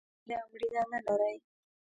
مینه 0.27 0.43
مړینه 0.51 0.83
نه 0.91 0.99
لرئ 1.05 1.35